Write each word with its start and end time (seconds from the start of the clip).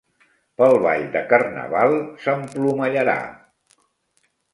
Pel 0.59 0.77
ball 0.85 1.03
de 1.15 1.21
carnaval 1.33 1.93
s'emplomallarà. 2.23 3.19